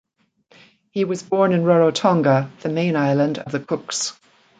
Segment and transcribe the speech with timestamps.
[0.89, 4.19] He was born in Rarotonga, the main island of the Cooks.